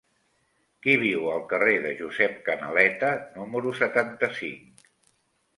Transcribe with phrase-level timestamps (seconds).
[0.85, 4.89] Qui viu al carrer de Josep Canaleta número setanta-cinc?